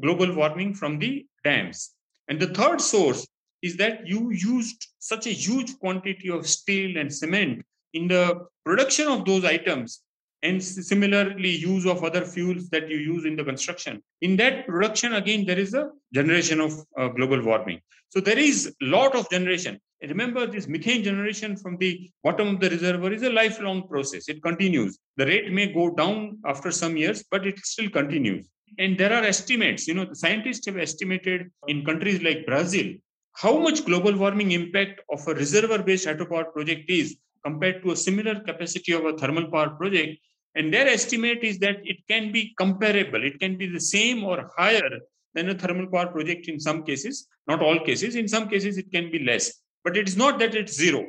[0.00, 1.90] global warming from the dams.
[2.28, 3.26] And the third source
[3.62, 9.06] is that you used such a huge quantity of steel and cement in the production
[9.08, 10.02] of those items
[10.42, 14.02] and similarly use of other fuels that you use in the construction.
[14.20, 17.80] In that production again there is a generation of uh, global warming.
[18.10, 19.80] So there is a lot of generation.
[20.02, 24.28] Remember this methane generation from the bottom of the reservoir is a lifelong process.
[24.28, 24.98] It continues.
[25.16, 28.46] The rate may go down after some years but it still continues
[28.78, 32.88] and there are estimates you know the scientists have estimated in countries like brazil
[33.36, 37.96] how much global warming impact of a reservoir based hydropower project is compared to a
[37.96, 40.18] similar capacity of a thermal power project.
[40.54, 44.50] And their estimate is that it can be comparable, it can be the same or
[44.56, 44.88] higher
[45.34, 48.14] than a thermal power project in some cases, not all cases.
[48.14, 49.52] In some cases, it can be less.
[49.82, 51.04] But it is not that it's zero.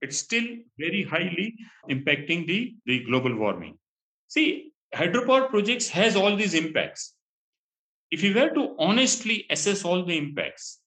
[0.00, 0.46] It's still
[0.78, 1.56] very highly
[1.90, 3.76] impacting the, the global warming.
[4.28, 7.14] See, hydropower projects has all these impacts.
[8.10, 10.80] If you were to honestly assess all the impacts,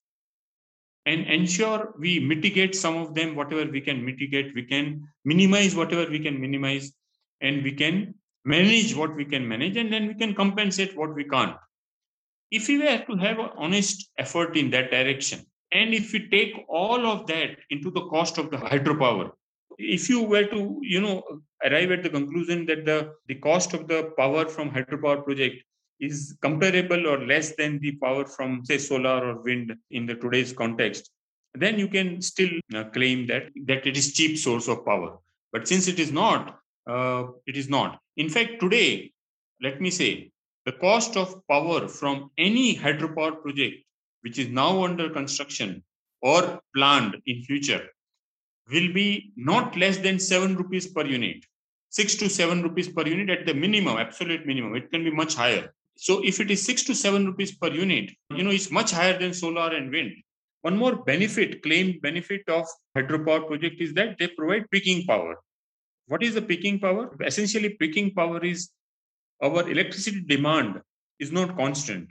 [1.06, 6.10] and ensure we mitigate some of them whatever we can mitigate we can minimize whatever
[6.10, 6.92] we can minimize
[7.40, 11.24] and we can manage what we can manage and then we can compensate what we
[11.24, 11.56] can't
[12.50, 15.40] if we were to have an honest effort in that direction
[15.72, 19.30] and if we take all of that into the cost of the hydropower
[19.78, 21.22] if you were to you know
[21.64, 25.56] arrive at the conclusion that the the cost of the power from hydropower project
[26.08, 30.52] is comparable or less than the power from say solar or wind in the today's
[30.52, 31.10] context
[31.54, 35.18] then you can still uh, claim that that it is cheap source of power.
[35.52, 38.00] But since it is not uh, it is not.
[38.16, 39.12] In fact today
[39.62, 40.30] let me say
[40.66, 43.76] the cost of power from any hydropower project
[44.22, 45.82] which is now under construction
[46.22, 47.88] or planned in future
[48.72, 51.44] will be not less than 7 rupees per unit
[51.90, 55.34] 6 to 7 rupees per unit at the minimum absolute minimum it can be much
[55.34, 55.68] higher
[56.00, 59.18] So if it is six to seven rupees per unit, you know, it's much higher
[59.18, 60.12] than solar and wind.
[60.62, 65.36] One more benefit, claimed benefit of hydropower project is that they provide peaking power.
[66.06, 67.14] What is the peaking power?
[67.20, 68.70] Essentially, peaking power is
[69.42, 70.80] our electricity demand
[71.18, 72.08] is not constant.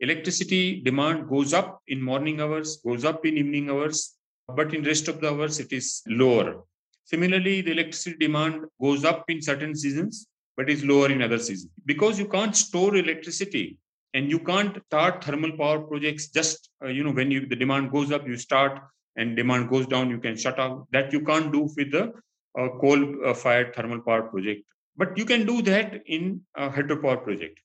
[0.00, 4.14] Electricity demand goes up in morning hours, goes up in evening hours,
[4.56, 6.62] but in rest of the hours it is lower.
[7.04, 11.72] Similarly, the electricity demand goes up in certain seasons, but is lower in other seasons.
[11.86, 13.78] Because you can't store electricity
[14.14, 17.90] and you can't start thermal power projects just uh, you know when you the demand
[17.90, 18.80] goes up you start
[19.16, 22.12] and demand goes down you can shut off that you can't do with the
[22.58, 24.62] uh, coal uh, fired thermal power project
[24.96, 27.60] but you can do that in a hydropower project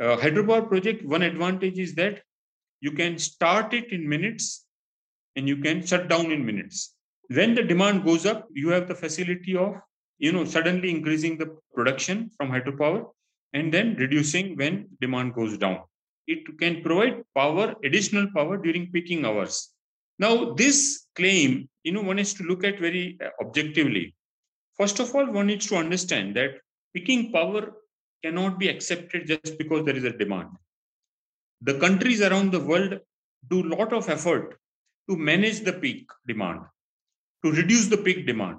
[0.00, 2.22] uh, hydropower project one advantage is that
[2.80, 4.65] you can start it in minutes
[5.36, 6.94] and you can shut down in minutes
[7.28, 9.74] when the demand goes up you have the facility of
[10.18, 13.04] you know suddenly increasing the production from hydropower
[13.56, 15.78] and then reducing when demand goes down.
[16.26, 19.70] It can provide power, additional power during peaking hours.
[20.18, 24.14] Now, this claim, you know, one has to look at very uh, objectively.
[24.76, 26.50] First of all, one needs to understand that
[26.94, 27.72] peaking power
[28.24, 30.48] cannot be accepted just because there is a demand.
[31.62, 32.98] The countries around the world
[33.48, 34.58] do a lot of effort
[35.08, 36.60] to manage the peak demand,
[37.44, 38.58] to reduce the peak demand.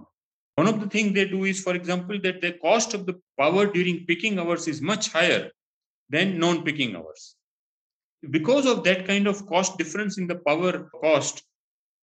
[0.55, 3.67] One of the things they do is, for example, that the cost of the power
[3.67, 5.51] during peaking hours is much higher
[6.09, 7.35] than non peaking hours.
[8.31, 11.43] Because of that kind of cost difference in the power cost,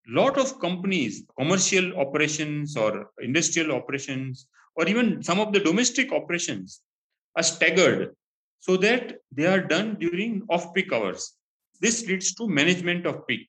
[0.07, 6.83] lot of companies, commercial operations or industrial operations, or even some of the domestic operations
[7.37, 8.14] are staggered
[8.61, 11.35] so that they are done during off peak hours.
[11.80, 13.46] This leads to management of peak.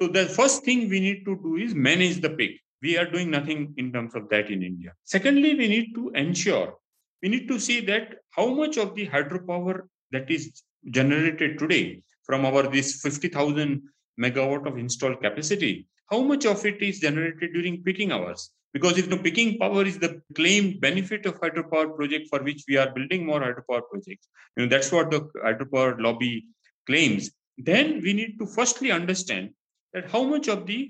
[0.00, 3.30] So the first thing we need to do is manage the peak we are doing
[3.30, 4.92] nothing in terms of that in India.
[5.04, 6.74] Secondly, we need to ensure,
[7.22, 9.82] we need to see that how much of the hydropower
[10.12, 13.82] that is generated today from our this 50,000
[14.20, 18.50] megawatt of installed capacity, how much of it is generated during peaking hours?
[18.72, 22.76] Because if the peaking power is the claimed benefit of hydropower project for which we
[22.76, 26.44] are building more hydropower projects, you know that's what the hydropower lobby
[26.86, 27.30] claims.
[27.56, 29.50] Then we need to firstly understand
[29.96, 30.80] that how much of the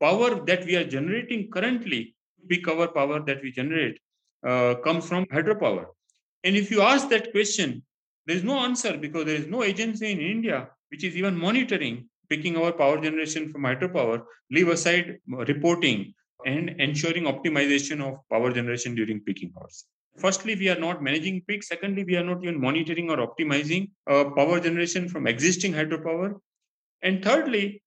[0.00, 2.14] power that we are generating currently,
[2.48, 3.98] peak hour power that we generate,
[4.46, 5.86] uh, comes from hydropower.
[6.44, 7.82] And if you ask that question,
[8.26, 12.08] there is no answer because there is no agency in India which is even monitoring
[12.28, 16.12] peaking hour power generation from hydropower, leave aside reporting
[16.44, 19.86] and ensuring optimization of power generation during peaking hours.
[20.18, 21.62] Firstly, we are not managing peak.
[21.62, 26.34] Secondly, we are not even monitoring or optimizing uh, power generation from existing hydropower.
[27.02, 27.82] And thirdly,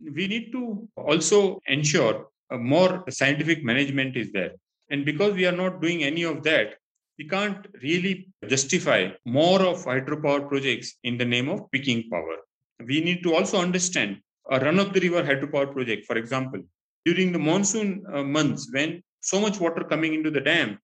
[0.00, 4.52] we need to also ensure more scientific management is there.
[4.90, 6.74] And because we are not doing any of that,
[7.18, 12.36] we can't really justify more of hydropower projects in the name of peaking power.
[12.86, 16.60] We need to also understand a run of the river hydropower project, for example,
[17.04, 20.78] during the monsoon uh, months when so much water coming into the dam,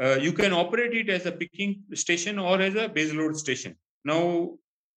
[0.00, 3.74] uh, you can operate it as a peaking station or as a base load station.
[4.04, 4.52] Now,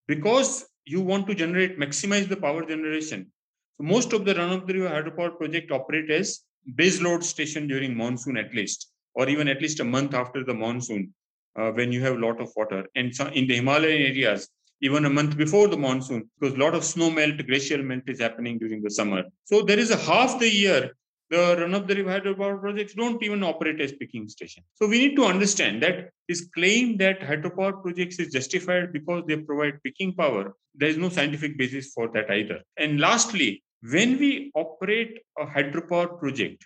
[0.08, 3.32] because you want to generate, maximize the power generation,
[3.80, 6.42] most of the run-of-the-river hydropower project operate as
[6.76, 10.54] base load station during monsoon at least, or even at least a month after the
[10.54, 11.14] monsoon
[11.58, 12.86] uh, when you have a lot of water.
[12.96, 14.50] And so in the Himalayan areas,
[14.82, 18.20] even a month before the monsoon, because a lot of snow melt, glacial melt is
[18.20, 19.24] happening during the summer.
[19.46, 20.92] So there is a half the year
[21.30, 24.64] the run-of-the-river hydropower projects don't even operate as peaking station.
[24.76, 29.36] So we need to understand that this claim that hydropower projects is justified because they
[29.38, 32.62] provide peaking power, there is no scientific basis for that either.
[32.78, 36.66] And lastly, when we operate a hydropower project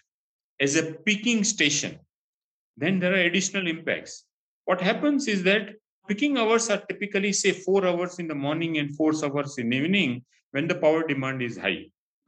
[0.59, 1.99] as a peaking station,
[2.77, 4.25] then there are additional impacts.
[4.65, 5.75] What happens is that
[6.07, 9.77] peaking hours are typically, say, four hours in the morning and four hours in the
[9.77, 11.85] evening when the power demand is high.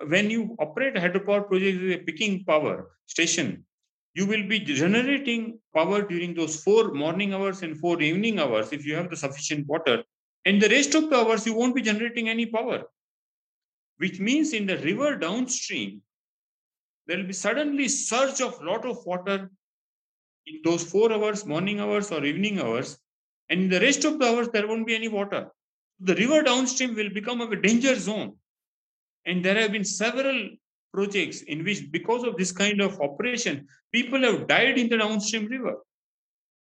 [0.07, 3.65] When you operate a hydropower project as a peaking power station,
[4.13, 8.85] you will be generating power during those four morning hours and four evening hours if
[8.85, 10.03] you have the sufficient water.
[10.45, 12.83] And the rest of the hours, you won't be generating any power
[13.97, 16.01] which means in the river downstream,
[17.07, 19.51] there will be suddenly surge of lot of water
[20.45, 22.97] in those four hours, morning hours or evening hours,
[23.49, 25.49] and in the rest of the hours there won't be any water.
[25.99, 28.35] The river downstream will become a danger zone.
[29.25, 30.49] And there have been several
[30.93, 35.45] projects in which, because of this kind of operation, people have died in the downstream
[35.47, 35.75] river.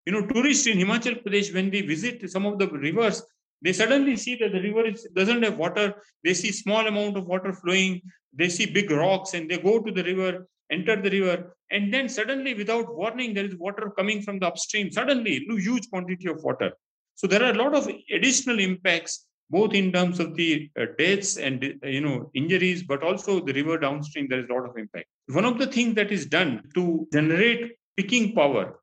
[0.05, 3.21] You know, tourists in Himachal Pradesh, when they visit some of the rivers,
[3.61, 5.87] they suddenly see that the river is, doesn't have water
[6.23, 8.01] they see small amount of water flowing
[8.33, 12.07] they see big rocks and they go to the river enter the river and then
[12.07, 15.35] suddenly without warning there is water coming from the upstream suddenly
[15.67, 16.71] huge quantity of water
[17.17, 21.37] So there are a lot of additional impacts, both in terms of the uh, deaths
[21.37, 24.27] and uh, you know injuries, but also the river downstream.
[24.29, 25.07] There is a lot of impact.
[25.27, 28.79] One of the things that is done to generate peaking power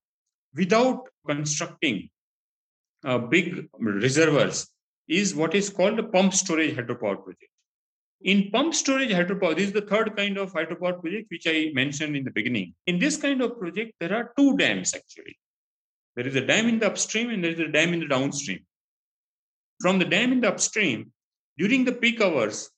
[0.54, 2.10] without constructing
[3.04, 4.68] uh, big reservoirs
[5.08, 7.50] is what is called a pump storage hydropower project.
[8.22, 12.16] In pump storage hydropower, this is the third kind of hydropower project which I mentioned
[12.16, 12.74] in the beginning.
[12.86, 15.38] In this kind of project, there are two dams actually.
[16.16, 18.60] There is a dam in the upstream and there is a dam in the downstream.
[19.80, 21.12] From the dam in the upstream,
[21.58, 22.70] during the peak hours,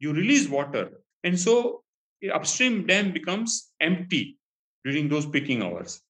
[0.00, 0.90] you release water.
[1.24, 1.82] And so
[2.20, 4.36] the upstream dam becomes empty
[4.84, 6.00] during those peaking hours.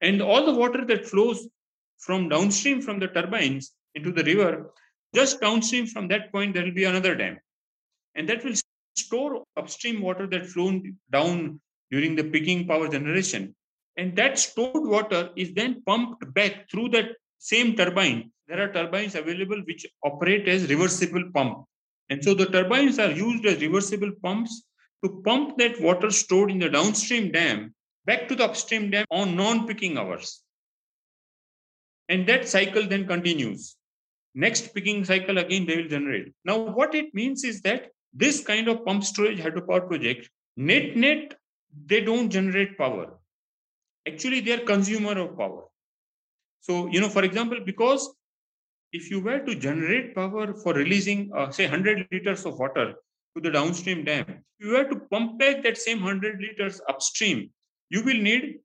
[0.00, 1.48] And all the water that flows
[1.98, 4.70] from downstream from the turbines into the river,
[5.14, 7.38] just downstream from that point, there will be another dam.
[8.14, 8.54] And that will
[8.96, 13.54] store upstream water that flown down during the peaking power generation.
[13.96, 18.30] And that stored water is then pumped back through that same turbine.
[18.46, 21.64] There are turbines available which operate as reversible pump.
[22.08, 24.62] And so the turbines are used as reversible pumps
[25.04, 27.74] to pump that water stored in the downstream dam
[28.06, 30.42] back to the upstream dam on non-peaking hours.
[32.08, 33.76] And that cycle then continues.
[34.34, 36.32] Next peaking cycle again they will generate.
[36.44, 41.34] Now what it means is that this kind of pump storage hydropower project, net net,
[41.86, 43.18] they don't generate power.
[44.06, 45.64] Actually, they are consumer of power.
[46.60, 48.10] So, you know, for example, because
[48.92, 52.94] if you were to generate power for releasing, uh, say, 100 liters of water
[53.36, 57.50] to the downstream dam, you were to pump back that same 100 liters upstream,
[57.90, 58.60] you will need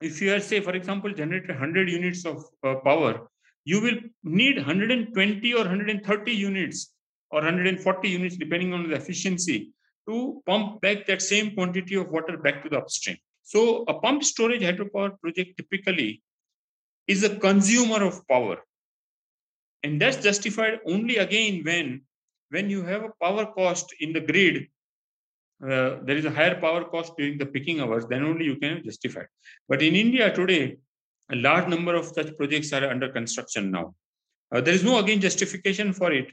[0.00, 3.28] if you are say for example generate 100 units of uh, power
[3.64, 6.92] you will need 120 or 130 units
[7.30, 9.72] or 140 units depending on the efficiency
[10.08, 13.16] to pump back that same quantity of water back to the upstream.
[13.42, 16.22] So a pump storage hydropower project typically
[17.06, 18.58] is a consumer of power.
[19.82, 22.02] And that's justified only again when
[22.50, 24.68] when you have a power cost in the grid
[25.62, 28.82] uh, there is a higher power cost during the peaking hours, then only you can
[28.84, 29.22] justify.
[29.68, 30.76] But in India today,
[31.30, 33.94] a large number of such projects are under construction now.
[34.54, 36.28] Uh, there is no again justification for it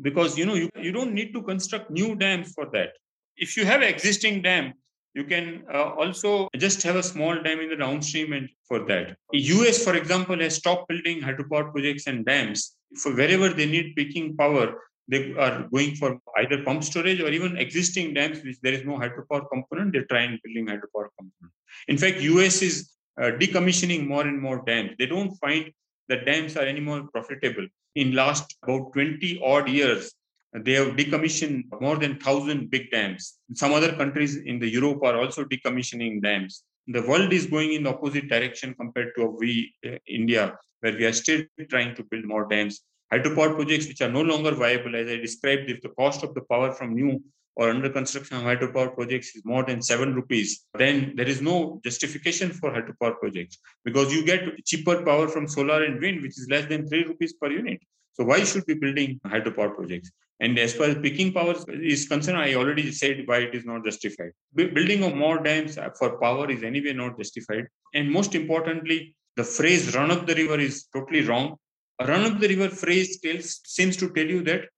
[0.00, 2.90] because you know you, you don't need to construct new dams for that.
[3.36, 4.74] If you have existing dam,
[5.14, 9.16] you can uh, also just have a small dam in the downstream and for that.
[9.32, 14.36] US, for example, has stopped building hydropower projects and dams for wherever they need peaking
[14.36, 14.74] power
[15.10, 18.96] they are going for either pump storage or even existing dams which there is no
[19.02, 21.52] hydropower component they try and building hydropower component.
[21.88, 22.76] In fact us is
[23.20, 24.92] uh, decommissioning more and more dams.
[24.98, 25.70] They don't find
[26.08, 27.66] that dams are any more profitable.
[27.94, 30.12] In last about 20 odd years
[30.52, 33.38] they have decommissioned more than 1000 big dams.
[33.54, 36.62] Some other countries in the europe are also decommissioning dams.
[36.86, 40.44] The world is going in the opposite direction compared to we uh, india
[40.80, 41.42] where we are still
[41.72, 42.80] trying to build more dams
[43.12, 46.42] hydropower projects which are no longer viable, as I described, if the cost of the
[46.42, 47.22] power from new
[47.56, 52.52] or under construction hydropower projects is more than seven rupees, then there is no justification
[52.52, 56.66] for hydropower projects because you get cheaper power from solar and wind, which is less
[56.66, 57.80] than three rupees per unit.
[58.12, 60.10] So why should we building hydropower projects?
[60.40, 63.84] And as far as peaking power is concerned, I already said why it is not
[63.84, 64.32] justified.
[64.54, 67.66] building of more dams for power is anyway not justified.
[67.92, 71.56] And most importantly, the phrase run of the river is totally wrong
[72.06, 74.68] run of the river phrase tells, seems to tell you that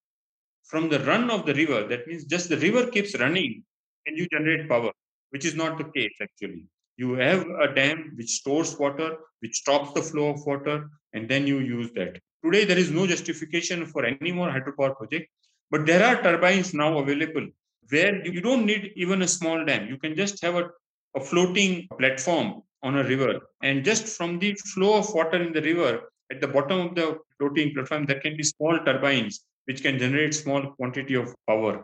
[0.65, 3.63] from the run of the river, that means just the river keeps running
[4.07, 4.93] and you generate power,
[5.31, 6.67] which is not the case actually.
[6.97, 11.47] You have a dam which stores water, which stops the flow of water, and then
[11.47, 12.19] you use that.
[12.45, 15.29] Today, there is no justification for any more hydropower project,
[15.71, 17.47] but there are turbines now available
[17.89, 19.89] where you don't need even a small dam.
[19.89, 20.71] You can just have a,
[21.15, 25.63] a floating platform on a river, and just from the flow of water in the
[25.63, 26.01] river,
[26.33, 27.07] at the bottom of the
[27.39, 31.75] floating platform, there can be small turbines which can generate small quantity of power,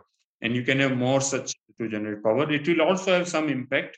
[0.41, 2.51] and you can have more such to generate power.
[2.51, 3.97] It will also have some impact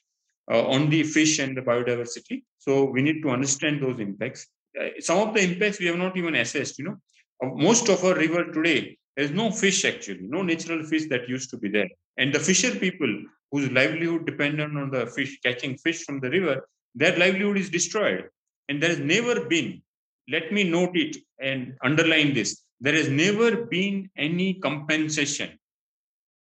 [0.52, 2.44] uh, on the fish and the biodiversity.
[2.60, 4.48] So we need to understand those impacts.
[4.80, 6.78] Uh, some of the impacts we have not even assessed.
[6.80, 6.98] You know,
[7.44, 11.28] uh, most of our river today there is no fish actually, no natural fish that
[11.28, 13.14] used to be there, and the fisher people
[13.52, 16.56] whose livelihood dependent on the fish catching fish from the river,
[16.96, 18.24] their livelihood is destroyed,
[18.70, 19.82] and there has never been
[20.30, 22.64] let me note it and underline this.
[22.80, 25.58] There has never been any compensation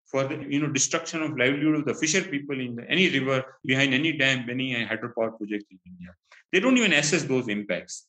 [0.07, 3.45] for the you know destruction of livelihood of the fisher people in the, any river
[3.65, 6.11] behind any dam any hydropower project in india.
[6.53, 8.07] They don't even assess those impacts.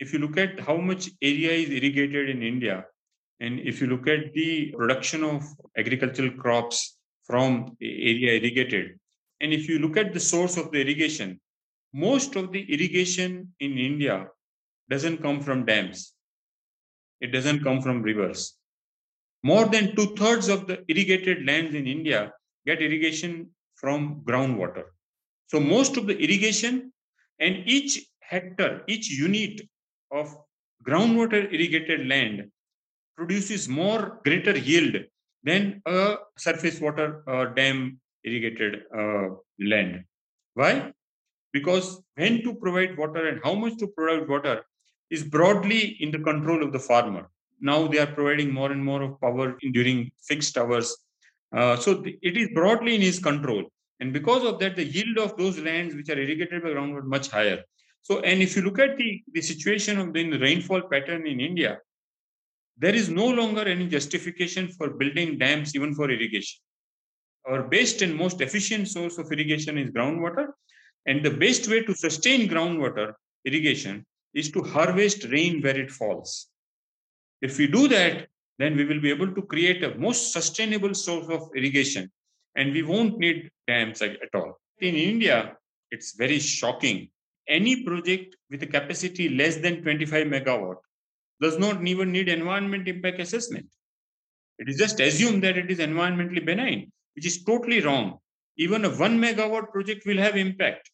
[0.00, 2.84] If you look at how much area is irrigated in india
[3.40, 5.44] and if you look at the production of
[5.76, 8.98] agricultural crops from area irrigated
[9.40, 11.40] and if you look at the source of the irrigation
[11.92, 14.26] most of the irrigation in india
[14.88, 16.12] doesn't come from dams.
[17.20, 18.56] It doesn't come from rivers.
[19.42, 22.32] More than two thirds of the irrigated lands in India
[22.66, 24.84] get irrigation from groundwater.
[25.46, 26.92] So most of the irrigation
[27.38, 29.60] and each hectare, each unit
[30.10, 30.34] of
[30.86, 32.50] groundwater irrigated land
[33.16, 34.96] produces more greater yield
[35.42, 39.28] than a surface water uh, dam irrigated uh,
[39.60, 40.04] land.
[40.54, 40.92] Why?
[41.52, 44.64] Because when to provide water and how much to provide water
[45.10, 47.30] is broadly in the control of the farmer.
[47.60, 50.96] Now they are providing more and more of power during fixed hours.
[51.54, 53.64] Uh, so it is broadly in his control.
[54.00, 57.30] And because of that, the yield of those lands which are irrigated by groundwater much
[57.30, 57.62] higher.
[58.02, 61.78] So, and if you look at the, the situation of the rainfall pattern in India,
[62.76, 66.60] there is no longer any justification for building dams even for irrigation.
[67.46, 70.48] Our best and most efficient source of irrigation is groundwater.
[71.06, 73.12] And the best way to sustain groundwater
[73.44, 76.48] irrigation is to harvest rain where it falls.
[77.40, 78.26] If we do that,
[78.58, 82.10] then we will be able to create a most sustainable source of irrigation
[82.56, 84.58] and we won't need dams at all.
[84.80, 85.56] In India,
[85.90, 87.08] it's very shocking.
[87.48, 90.76] Any project with a capacity less than 25 megawatt
[91.40, 93.66] does not even need environment impact assessment.
[94.58, 98.18] It is just assumed that it is environmentally benign, which is totally wrong.
[98.56, 100.90] Even a one megawatt project will have impact.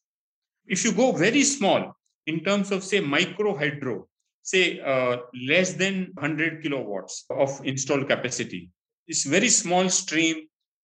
[0.67, 1.95] If you go very small
[2.31, 3.95] in terms of, say, micro hydro,
[4.43, 5.17] say uh,
[5.49, 8.63] less than 100 kilowatts of installed capacity,
[9.09, 10.37] it's very small stream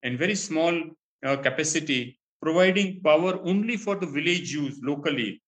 [0.03, 0.75] and very small
[1.25, 5.41] uh, capacity, providing power only for the village use locally.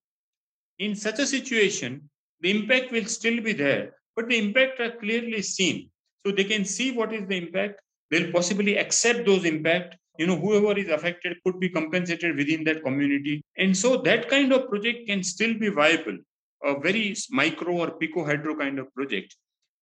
[0.79, 2.09] In such a situation,
[2.41, 3.85] the impact will still be there,
[4.15, 5.91] but the impact are clearly seen.
[6.25, 7.81] So they can see what is the impact.
[8.11, 9.97] They'll possibly accept those impact.
[10.19, 13.43] You know, whoever is affected could be compensated within that community.
[13.57, 16.19] And so that kind of project can still be viable.
[16.65, 19.37] A very micro or pico hydro kind of project.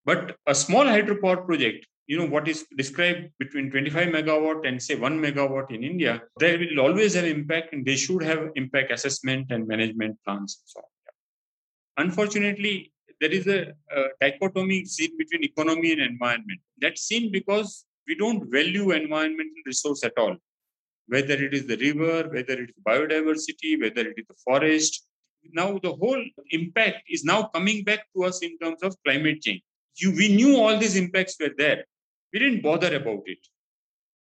[0.04, 4.94] But a small hydropower project you know what is described between 25 megawatt and say
[4.94, 6.12] 1 megawatt in india
[6.42, 10.68] there will always have impact and they should have impact assessment and management plans and
[10.72, 13.60] so on unfortunately there is a,
[13.98, 17.70] a dichotomy seen between economy and environment that's seen because
[18.08, 20.36] we don't value environmental resource at all
[21.14, 25.06] whether it is the river whether it is biodiversity whether it is the forest
[25.60, 29.62] now the whole impact is now coming back to us in terms of climate change
[29.96, 31.84] you, we knew all these impacts were there
[32.32, 33.38] we didn't bother about it.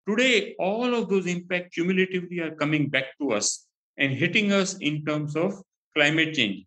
[0.07, 3.67] Today, all of those impacts cumulatively are coming back to us
[3.97, 5.63] and hitting us in terms of
[5.97, 6.67] climate change.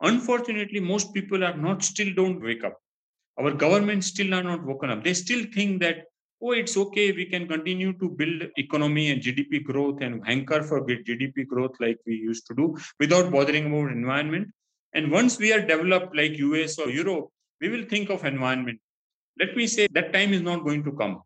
[0.00, 2.78] Unfortunately, most people are not still don't wake up.
[3.38, 5.02] Our governments still are not woken up.
[5.02, 6.04] They still think that,
[6.44, 10.84] oh, it's okay, we can continue to build economy and GDP growth and hanker for
[10.84, 14.48] GDP growth like we used to do without bothering about environment.
[14.92, 17.28] And once we are developed like US or Europe,
[17.60, 18.78] we will think of environment
[19.38, 21.22] let me say that time is not going to come.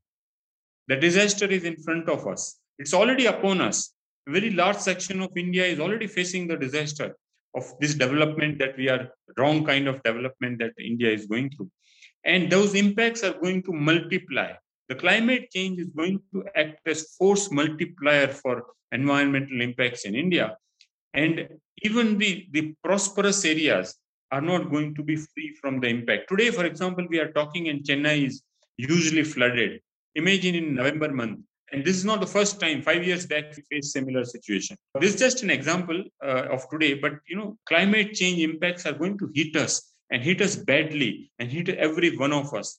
[0.88, 2.58] The disaster is in front of us.
[2.78, 3.92] It's already upon us.
[4.26, 7.16] A very large section of India is already facing the disaster
[7.54, 11.70] of this development that we are wrong kind of development that India is going through.
[12.24, 14.52] And those impacts are going to multiply.
[14.88, 20.56] The climate change is going to act as force multiplier for environmental impacts in India.
[21.14, 21.48] And
[21.82, 23.94] even the, the prosperous areas
[24.30, 26.28] are not going to be free from the impact.
[26.28, 28.42] Today, for example, we are talking and Chennai is
[28.76, 29.80] usually flooded.
[30.14, 31.40] Imagine in November month.
[31.70, 32.80] And this is not the first time.
[32.82, 34.76] Five years back, we faced similar situation.
[35.00, 36.94] This is just an example uh, of today.
[36.94, 41.30] But you know, climate change impacts are going to hit us and hit us badly
[41.38, 42.78] and hit every one of us.